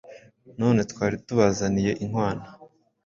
[0.59, 2.45] none twari tubazaniye inkwano.